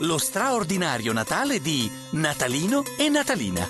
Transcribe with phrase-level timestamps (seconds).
[0.00, 3.68] lo straordinario Natale di Natalino e Natalina.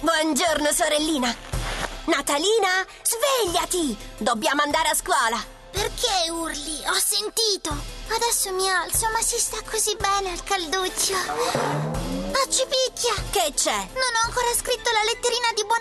[0.00, 1.34] Buongiorno, sorellina.
[2.04, 3.96] Natalina, svegliati!
[4.18, 5.42] Dobbiamo andare a scuola.
[5.70, 6.78] Perché urli?
[6.86, 7.74] Ho sentito.
[8.08, 11.16] Adesso mi alzo, ma si sta così bene al calduccio.
[12.44, 13.14] Acci picchia!
[13.30, 13.76] Che c'è?
[13.76, 15.75] Non ho ancora scritto la letterina di Buon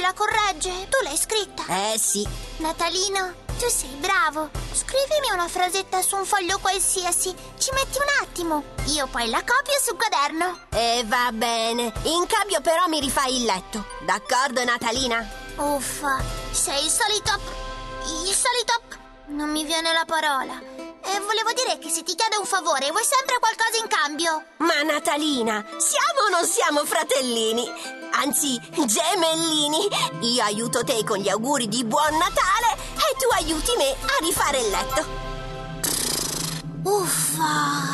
[0.00, 0.88] la corregge.
[0.88, 1.64] Tu l'hai scritta?
[1.92, 2.26] Eh sì.
[2.58, 4.50] Natalino, tu sei bravo.
[4.72, 7.34] Scrivimi una frasetta su un foglio qualsiasi.
[7.58, 8.64] Ci metti un attimo.
[8.86, 10.66] Io poi la copio sul quaderno.
[10.70, 11.92] E va bene.
[12.04, 13.84] In cambio però mi rifai il letto.
[14.00, 15.26] D'accordo, Natalina?
[15.56, 17.32] Uffa, sei il solito...
[18.24, 18.98] Il solito...
[19.26, 20.58] Non mi viene la parola.
[21.02, 24.44] E volevo dire che se ti chiedo un favore vuoi sempre qualcosa in cambio.
[24.58, 27.99] Ma Natalina, siamo o non siamo fratellini?
[28.22, 29.88] Anzi, gemellini.
[30.20, 34.60] Io aiuto te con gli auguri di buon Natale e tu aiuti me a rifare
[34.60, 35.06] il letto.
[36.82, 37.88] Uffa.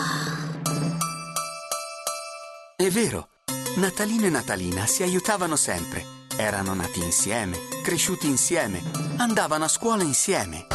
[2.74, 3.28] È vero,
[3.76, 6.04] Natalino e Natalina si aiutavano sempre.
[6.36, 8.82] Erano nati insieme, cresciuti insieme,
[9.18, 10.66] andavano a scuola insieme.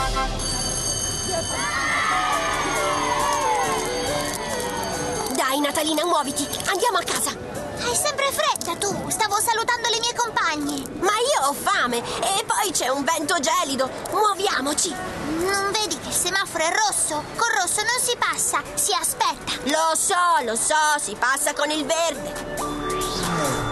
[5.35, 6.47] Dai, Natalina, muoviti.
[6.67, 7.50] Andiamo a casa.
[7.83, 9.09] Hai sempre fretta tu.
[9.09, 10.83] Stavo salutando le mie compagne.
[10.99, 13.89] Ma io ho fame e poi c'è un vento gelido.
[14.11, 14.93] Muoviamoci.
[15.39, 17.23] Non vedi che il semaforo è rosso?
[17.35, 19.53] Col rosso non si passa, si aspetta.
[19.63, 22.70] Lo so, lo so, si passa con il verde.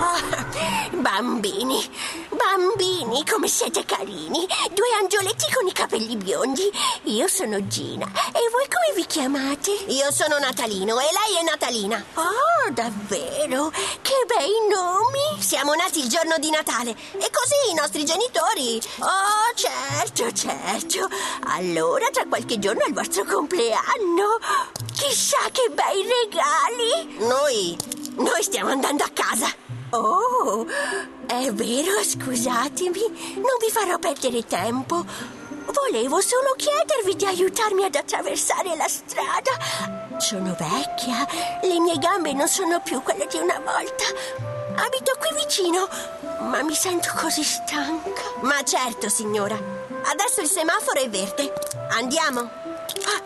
[0.01, 0.45] Ah,
[0.91, 1.83] bambini,
[2.29, 4.47] bambini, come siete carini.
[4.71, 6.71] Due angioletti con i capelli biondi.
[7.03, 8.05] Io sono Gina.
[8.05, 9.71] E voi come vi chiamate?
[9.87, 12.01] Io sono Natalino e lei è Natalina.
[12.13, 13.69] Oh, davvero?
[13.69, 15.41] Che bei nomi.
[15.41, 18.81] Siamo nati il giorno di Natale e così i nostri genitori...
[18.99, 21.09] Oh, certo, certo.
[21.47, 24.39] Allora tra qualche giorno è il vostro compleanno.
[24.99, 27.17] Chissà che bei regali.
[27.25, 27.77] Noi...
[28.15, 29.47] noi stiamo andando a casa.
[29.91, 30.67] Oh,
[31.25, 35.05] è vero, scusatemi, non vi farò perdere tempo.
[35.71, 40.17] Volevo solo chiedervi di aiutarmi ad attraversare la strada.
[40.17, 41.25] Sono vecchia,
[41.61, 44.03] le mie gambe non sono più quelle di una volta.
[44.83, 45.87] Abito qui vicino,
[46.41, 48.21] ma mi sento così stanca.
[48.41, 49.55] Ma certo, signora.
[49.55, 51.53] Adesso il semaforo è verde.
[51.91, 52.41] Andiamo.
[52.41, 53.21] Ah,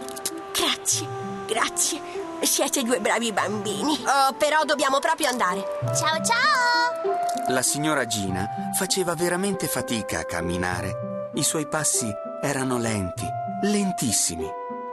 [0.51, 2.01] grazie, grazie.
[2.41, 3.97] Siete due bravi bambini.
[4.05, 5.63] Oh, però dobbiamo proprio andare.
[5.95, 7.53] Ciao ciao!
[7.53, 11.31] La signora Gina faceva veramente fatica a camminare.
[11.35, 12.09] I suoi passi
[12.41, 13.25] erano lenti,
[13.63, 14.49] lentissimi.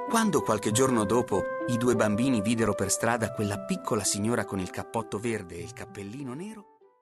[0.08, 4.70] Quando qualche giorno dopo i due bambini videro per strada quella piccola signora con il
[4.70, 6.79] cappotto verde e il cappellino nero,